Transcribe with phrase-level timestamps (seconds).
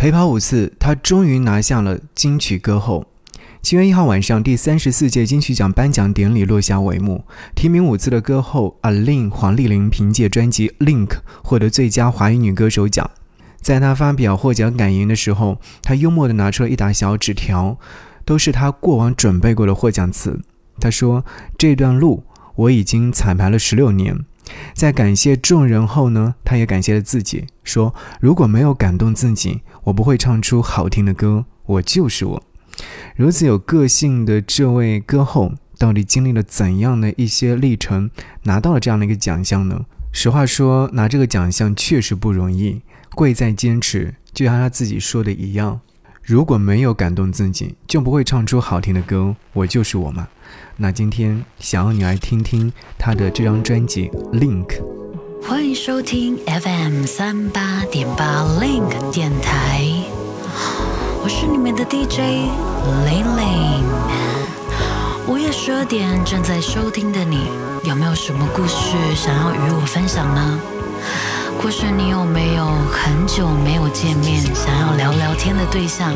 [0.00, 3.04] 陪跑五次，他终于拿下了金曲歌后。
[3.60, 7.26] 七月一号晚上，第三十四届金曲奖颁奖典礼落下帷幕。
[7.54, 11.06] 提名五次的歌后阿令黄丽玲凭借专辑《Link》
[11.44, 13.10] 获得最佳华语女歌手奖。
[13.60, 17.76] 在她发表获奖感言的时候，她幽默地拿出了一沓小纸条，
[18.24, 20.40] 都是她过往准备过的获奖词。
[20.80, 21.26] 她说
[21.58, 22.24] ：“这段路
[22.54, 24.24] 我已经彩排了十六年。”
[24.74, 31.44] 在感谢众人后呢，他也感谢了自己，说：“如果没有感动自己，我不会唱出好听的歌。
[31.66, 32.42] 我就是我。”
[33.16, 38.10] 如此有个性的这位歌后，到底经历了怎样的一些历程，
[38.44, 39.84] 拿到了这样的一个奖项呢？
[40.12, 42.82] 实话说，拿这个奖项确实不容易，
[43.14, 44.14] 贵在坚持。
[44.32, 45.80] 就像他自己说的一样，
[46.30, 49.34] 如果没有感动自己，就不会唱出好听的歌。
[49.52, 50.28] 我就是我嘛。
[50.76, 54.08] 那今天想要你来听听他的这张专辑
[54.38, 54.66] 《Link》。
[55.44, 59.82] 欢迎收听 FM 三八点八 Link 电台。
[61.20, 62.20] 我是你们的 DJ
[63.08, 63.84] 玲玲。
[65.26, 67.48] 午夜十二点正在收听的你，
[67.82, 70.60] 有没有什么故事想要与我分享呢？
[71.58, 76.12] 或是你有没有很久没有见面，想要聊聊天的对象，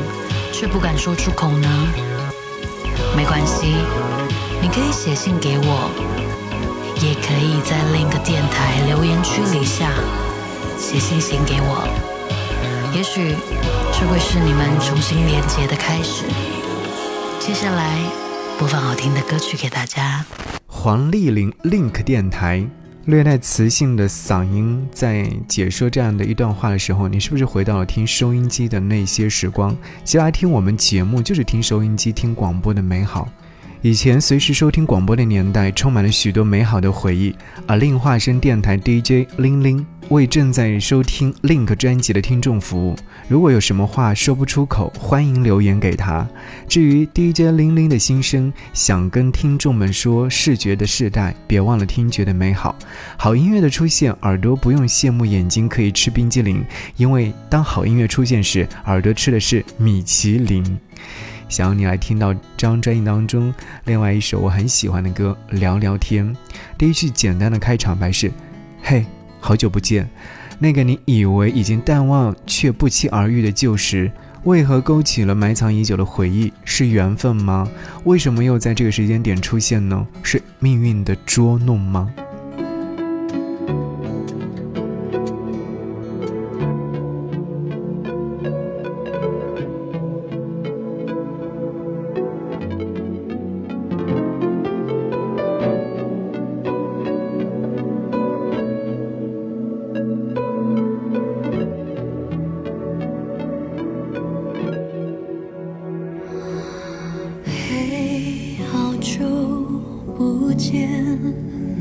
[0.52, 1.68] 却不敢说出口呢？
[3.16, 3.74] 没关系，
[4.60, 5.90] 你可以写信给我，
[7.00, 9.90] 也可以在 Link 电台留言区里下
[10.78, 11.88] 写信信给我，
[12.94, 13.34] 也许。
[13.96, 16.24] 这会是你们重新连接的开始。
[17.38, 18.00] 接下来
[18.58, 20.24] 播放好听的歌曲给大家。
[20.66, 22.66] 黄丽玲 Link 电台
[23.06, 29.76] 略带磁性的嗓音，在解说这样的一段话的时候，你是不是回到了听收音机的那些时光？
[30.04, 33.28] 其实来听我们节目就是听收音机、听广播的美好。
[33.84, 37.34] 以前随时收听广播的年代，充满了许多美好的回忆。
[37.66, 42.96] 而另化身电台 DJ 玲玲为正在收听 Link 专辑的听众服务。
[43.28, 46.26] 如果有什么话说不出口，欢迎留言给他。
[46.66, 52.74] 至于 DJ 玲玲的心声，想跟听众们说：视觉的世代，别忘了听觉的美好。
[53.18, 56.64] 好音乐的出现，耳朵不用羡慕，眼睛可以吃冰激凌。
[56.96, 60.64] 因为当好音乐出现时，耳朵吃的是米其林。
[61.48, 63.52] 想要你来听到这张专辑当中
[63.84, 66.26] 另外一首我很喜欢的歌《聊聊天》。
[66.76, 68.30] 第一句简单的开场白是
[68.82, 69.04] ：“嘿，
[69.40, 70.08] 好久不见，
[70.58, 74.10] 那个你以为已经淡忘却不期而遇的旧时，
[74.44, 76.52] 为何勾起了埋藏已久的回忆？
[76.64, 77.68] 是缘分吗？
[78.04, 80.06] 为什么又在这个时间点出现呢？
[80.22, 82.12] 是命运的捉弄吗？”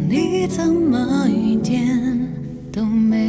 [0.10, 1.88] 你怎么一点
[2.72, 3.23] 都没？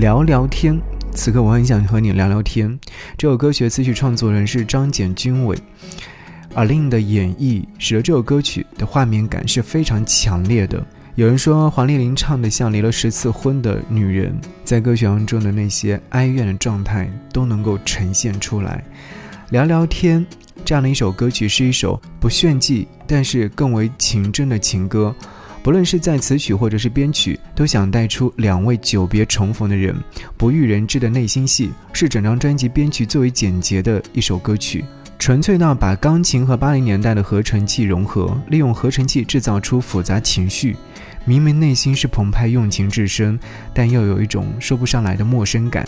[0.00, 0.80] 聊聊天。
[1.12, 2.80] 此刻我很想和你聊聊天。
[3.18, 5.58] 这首歌曲的词曲创作人是张简君伟，
[6.54, 10.82] 而令的演绎使得这首歌曲的画面感是非常强烈的。
[11.16, 18.82] 有人说黄丽玲唱的像离了十次婚的女人，在歌曲当中的那些哀怨的状态都能够呈现出来。
[19.50, 20.24] 聊聊天
[20.64, 25.14] 这样的一首歌曲是一首不炫技，但是更为情真的情歌。
[25.62, 29.94] 不论是在词曲或者是编曲，都想带出两位久别重逢的人
[30.36, 34.84] 不欲人知的内心戏，是整张专辑编曲最为简洁的一首歌曲，
[35.18, 40.74] 纯粹到把钢琴和八零年代的合成器融合，利用合成器制造出复杂情绪。
[41.26, 43.38] 明明内心是澎湃用情至深，
[43.74, 45.86] 但又有一种说不上来的陌生感。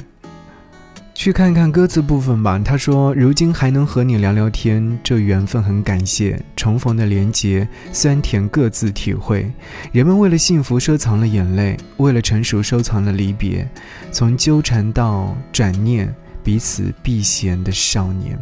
[1.22, 2.60] 去看看歌词部分吧。
[2.64, 9.48] 他说：“如今还能和你聊聊天，这缘分很感谢重逢的连结，酸甜各自体会。
[9.92, 13.64] 人们为了幸福收藏了眼泪，为了成熟收藏了离别，
[14.10, 18.36] 从纠缠到转念，彼此避嫌的少年。”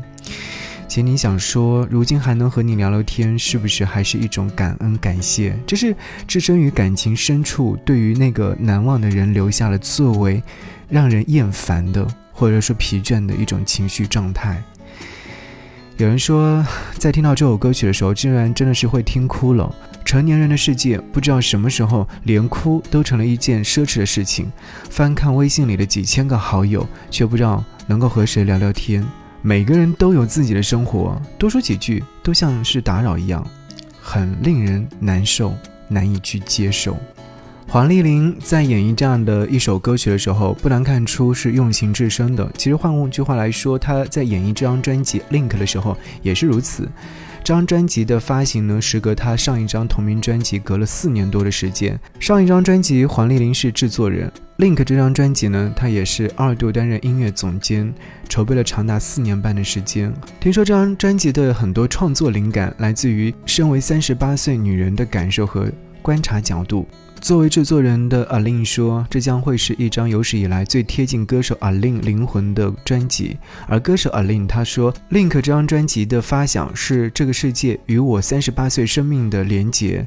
[0.88, 5.54] 其实你想说，如今还能和你聊聊天，是不是还是一种感恩感谢？
[5.66, 5.94] 这是
[6.26, 10.42] 置身于感情深处，对于那个难忘的人留下了最为
[10.88, 12.08] 让人厌烦的。
[12.40, 14.62] 或者说疲倦的一种情绪状态。
[15.98, 16.64] 有人说，
[16.96, 19.70] 在听到这首歌曲的时候，竟然真的是会听哭了。
[20.06, 24.50] 成年人的世界，不知道什么时候连哭都成了一件奢侈的事情。
[24.88, 29.06] 翻看微信里的几千个好友，却不知道能够和谁聊聊天。
[29.42, 33.46] 每个人都有自己的生活，多说几句都像是打扰一样，
[34.00, 35.54] 很令人难受，
[35.88, 36.96] 难以去接受。
[37.72, 42.50] 黄丽玲在演绎这样的一首歌曲的时候，不难看出是用情至深的。
[42.58, 46.88] 其实换句话来说，她在演绎这张专辑《Link》的时候也是如此。
[47.44, 51.96] 这张专辑的发行呢，时隔她上一张同名专辑隔了四年多的时间。
[52.18, 54.28] 上一张专辑黄丽玲是制作人，
[54.60, 57.94] 《Link》这张专辑呢，她也是二度担任音乐总监，
[58.28, 60.12] 筹备了长达四年半的时间。
[60.40, 65.70] 听说这张专辑的很多创作灵感来自于身为三十八岁女人的感受和
[66.02, 66.84] 观察角度。
[67.20, 73.36] 作为制作人的阿令说：“这将会是一张有史以来最贴近歌手阿令灵魂的专辑。”
[73.68, 80.06] 而歌手阿令他说：“Link 这张专辑的发想是这个世界与我三十八岁生命的连结，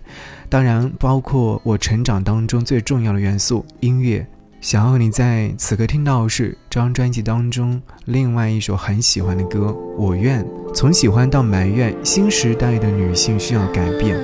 [0.49, 4.25] 当然包括我成长当中最重要的元素——音乐。
[4.59, 9.59] 想要你在此刻听到的是这张专辑当中另外一首很喜欢的歌
[9.97, 10.43] 《我愿》。
[10.73, 14.17] 从喜欢到埋怨，新时代的女性需要改变。”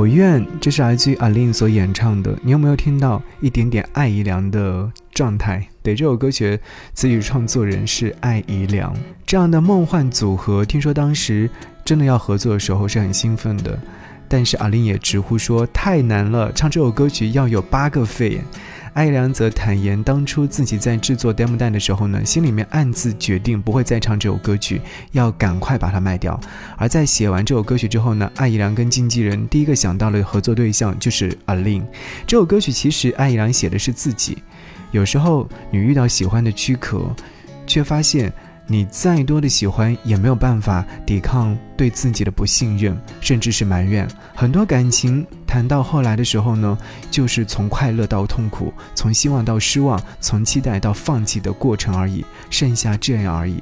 [0.00, 2.34] 我愿，这是来自于阿令所演唱的。
[2.42, 5.68] 你有没有听到一点点爱怡良的状态？
[5.82, 6.58] 对，这首歌曲
[6.94, 8.96] 词曲创作人是爱怡良。
[9.26, 11.50] 这样的梦幻组合，听说当时
[11.84, 13.78] 真的要合作的时候是很兴奋的。
[14.26, 18.40] 但是阿令也直呼说太难了，唱这首歌曲要有八个肺。
[18.92, 24.80] 艾良则坦言，当初自己在制作 demo 带的时候呢，心里面暗自决定不会再唱这首歌曲，
[25.12, 26.38] 要赶快把它卖掉。
[26.76, 31.82] 而在写完这首歌曲之后呢，艾怡良跟经纪人第一个想到的合作对象就是 Alin。
[32.26, 34.38] 这首歌曲其实艾怡良写的是自己。
[34.90, 37.14] 有时候你遇到喜欢的躯壳，
[37.66, 38.32] 却发现。
[38.72, 44.06] 你再多的喜欢也没有办法抵抗对自己的不信任，甚至是埋怨。
[44.32, 46.78] 很多感情谈到后来的时候呢，
[47.10, 53.60] 就是从快乐到痛苦，从希望到失望，从期待到放弃的过程而已，剩下这样而已。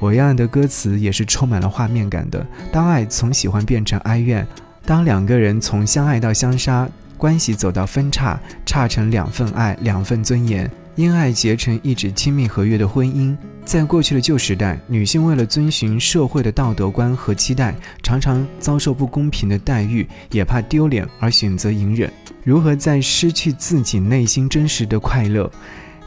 [0.00, 2.44] 我要的歌词也是充满了画面感的。
[2.72, 4.44] 当爱从喜欢变成哀怨，
[4.84, 10.68] 当两个人从相爱到相杀，关系走到分叉，差成两份爱，两份尊严。
[10.94, 13.34] 因爱结成一纸亲密合约的婚姻，
[13.64, 22.12] 在过去的旧时代，女性为了遵循社会的道德观和期待，常常遭受不公平的待遇，也怕丢脸而选择隐忍。
[22.44, 25.50] 如何在失去自己内心真实的快乐，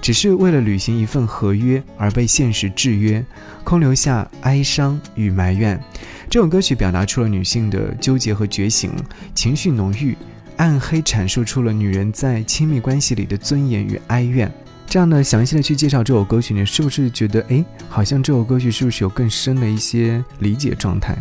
[0.02, 3.26] 只是为了履行一份合约而被现实制约，
[3.64, 5.82] 空留下哀伤与埋怨？
[6.30, 8.92] 这首歌曲表达出了女性的纠结和觉醒，
[9.34, 10.16] 情绪浓郁，
[10.58, 14.52] 暗黑阐述出了女人在亲密关系里的尊严与哀怨。
[14.88, 21.18] 这样的详细的去介绍这首歌曲，你是不是觉得，哎，好像这首歌曲是不是有更深的一些理解状态？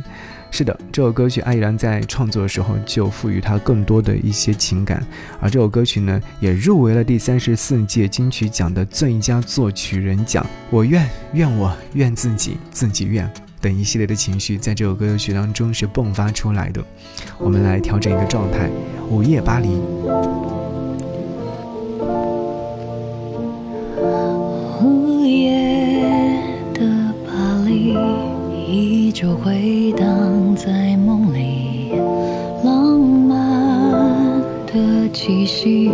[0.51, 5.05] 是的，这首歌曲艾怡良在创作的时候就赋予它更多的一些情感，
[5.41, 10.47] 而这首歌曲呢，也入围了第三十四届金曲奖的最佳作曲人奖。
[10.71, 13.29] 我愿，愿我愿自己，自己愿。
[13.61, 16.81] 等一系列的情绪，在这首歌曲当中是迸发出来的。
[17.39, 18.71] 我们来调整一个状态，
[19.11, 19.71] 午夜巴黎。
[29.15, 31.93] 就回荡在梦里，
[32.65, 35.89] 浪漫的气息，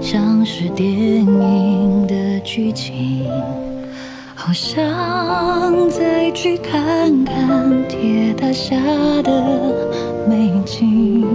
[0.00, 3.26] 像是电影的剧情。
[4.36, 4.80] 好想
[5.90, 8.76] 再去看看铁塔下
[9.24, 11.26] 的美景，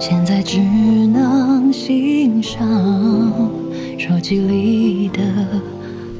[0.00, 2.58] 现在只能欣赏
[3.98, 5.20] 手机里的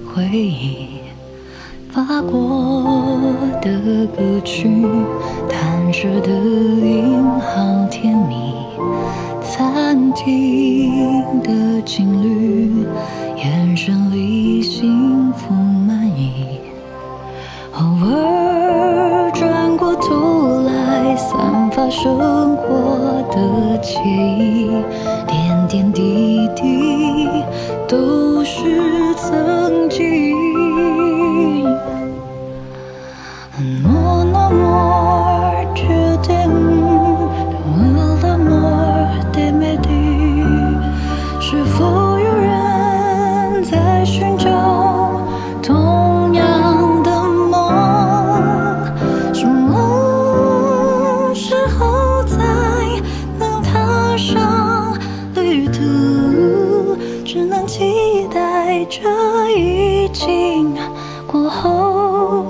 [0.05, 0.96] 回忆。
[1.97, 3.19] 法国
[3.62, 4.69] 的歌曲，
[5.49, 8.53] 弹着的音好甜蜜，
[9.41, 12.87] 餐厅的情侣，
[13.37, 16.59] 眼神里幸福满溢。
[17.79, 24.69] 偶尔转过头来，散发生活的惬意，
[25.26, 27.26] 点点滴滴
[27.89, 29.66] 都是曾
[58.99, 60.75] 这已经
[61.26, 62.47] 过后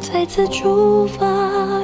[0.00, 1.79] 再次出发。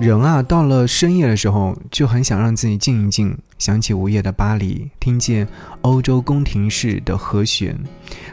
[0.00, 3.36] 人啊，到了深夜的时候，就很想让自己静一静。
[3.58, 5.46] 想起午夜的巴黎，听见
[5.82, 7.78] 欧洲宫廷式的和弦，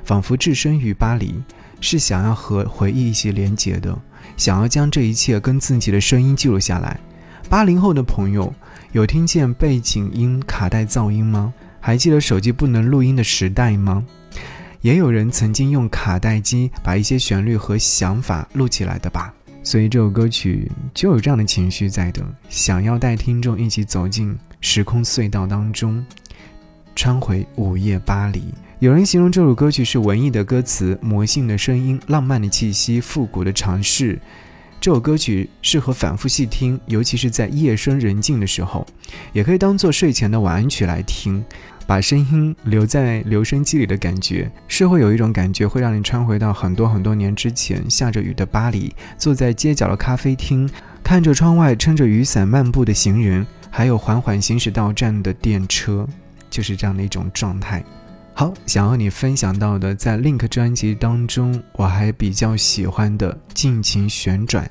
[0.06, 1.44] 仿佛置身于巴黎，
[1.82, 3.94] 是想要和回忆一起连结的。
[4.38, 6.98] 想要将这一切跟自己的声音记录下来。
[7.50, 8.54] 八零后的朋友
[8.94, 11.54] 有听见背景音卡带噪音吗？
[11.82, 14.06] 还记得手机不能录音的时代吗？
[14.80, 19.34] 也有人曾经用卡带机把一些旋律和想法录起来的吧。
[19.68, 26.06] 所以这首歌曲就有这样的情绪在的，想要带听众一起走进时空隧道当中，
[26.96, 28.46] 穿回午夜巴黎。
[28.80, 34.18] 有人形容这首歌曲是文艺的歌词、魔性的声音、浪漫的气息、复古的尝试。
[34.80, 38.88] 这首歌曲适合反复细听，尤其是在夜深人静的时候，
[39.34, 41.44] 也可以当做睡前的晚安曲来听。
[41.88, 50.70] 把声音留在留声机里的感觉，是会有一种感觉，会让你穿回到很多很多年之前，下着雨的巴黎，坐在街角的咖啡厅，
[51.02, 56.06] 看着窗外撑着雨伞漫步的行人，还有缓缓行驶到站的电车，
[56.50, 57.82] 就是这样的一种状态。
[58.34, 64.66] 好，想和你分享到的，在 Link 专辑当中，我还比较喜欢的《尽情旋转》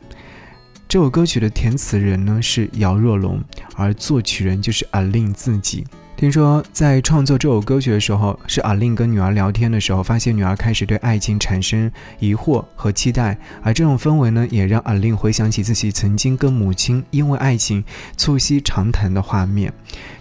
[0.86, 3.42] 这首歌曲的填词人呢是姚若龙，
[3.74, 5.84] 而作曲人就是 Alin 自己。
[6.16, 17.84] 听说在创作这首歌曲的时候，是阿令跟女儿聊天的时候，发现女儿开始对爱情产生疑惑和期待，而这种氛围呢，也让阿令回想起自己曾经跟母亲因为爱情
[18.16, 19.70] 促膝长谈的画面。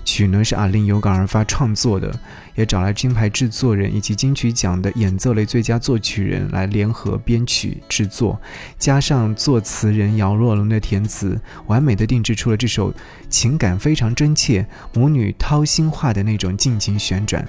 [0.03, 2.13] 曲呢是阿令有感而发创作的，
[2.53, 8.39] 也找来金牌制作人以及金曲奖的演奏类最佳作曲人来联合编曲制作，
[8.77, 12.93] 加上作词人姚若龙的填词，完美的定制出了这首
[13.29, 15.84] 情感非常真切、母女掏心。
[15.89, 17.47] 化的那种尽情旋转，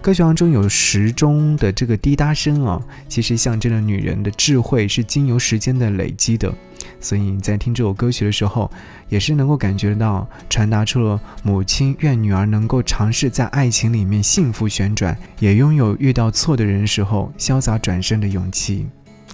[0.00, 6.52] 歌曲当中有时钟的这个滴答声啊，其实象征着女人的智慧是经由时间的累积的，
[7.00, 8.70] 所以你在听这首歌曲的时候，
[9.08, 18.86] 也是能够感觉到传达出了母亲愿女儿能够尝试在爱情里面幸福旋转，也拥有遇到错的人时候潇洒转身的勇气。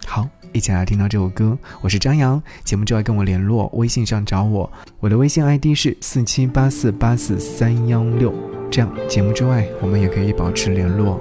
[0.07, 0.29] 好。
[0.53, 2.41] 一起来听到这首歌，我是张扬。
[2.62, 8.35] 节目之外跟我联络，微信上找我，我的微信 ID 是四七八四八四三幺六。
[8.71, 11.19] 这样节目之外，我们也可以保持联络。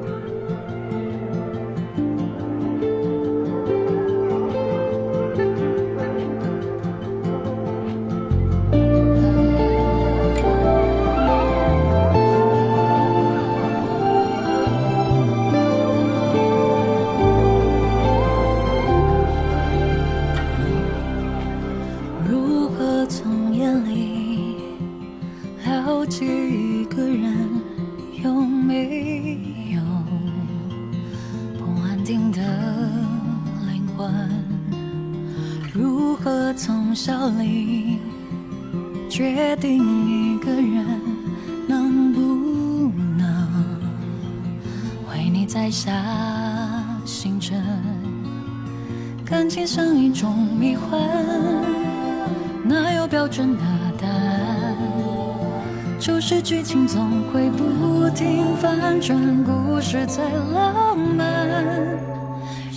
[56.52, 60.22] 剧情总会不停反转，故事再
[60.54, 61.48] 浪漫，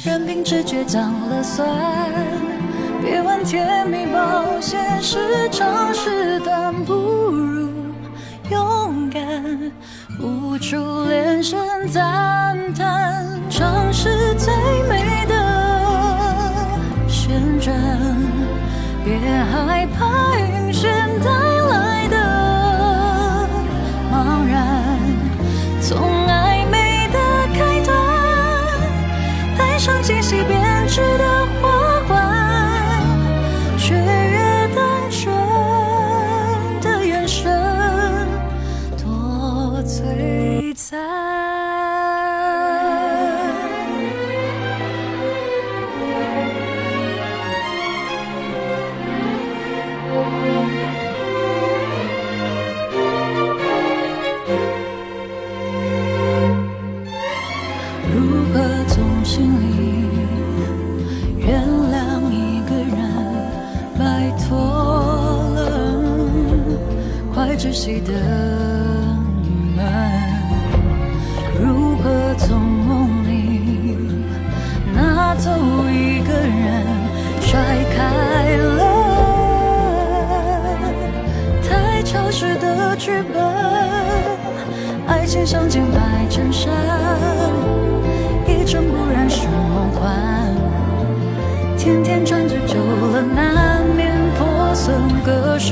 [0.04, 1.66] 任凭直觉讲了算。
[3.02, 7.68] 别问甜蜜保险是常识，但不如
[8.48, 9.72] 勇敢，
[10.20, 10.76] 无处
[11.08, 11.58] 连声
[11.88, 14.08] 赞叹，尝试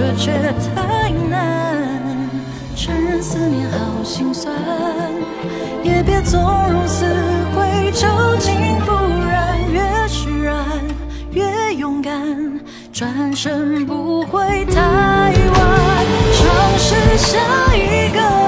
[0.02, 0.32] 这却
[0.74, 1.78] 太难，
[2.74, 4.52] 承认思念好心酸，
[5.84, 7.06] 也别纵容死
[7.54, 8.08] 灰旧
[8.40, 8.90] 情复
[9.30, 10.56] 燃，越释然
[11.30, 12.12] 越勇敢，
[12.92, 15.34] 转身不会太晚，
[16.34, 17.38] 尝试下
[17.76, 18.41] 一个。